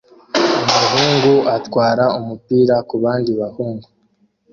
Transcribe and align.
Umuhungu 0.69 1.33
atwara 1.57 2.05
umupira 2.19 2.75
kubandi 2.89 3.31
bahungu 3.39 3.87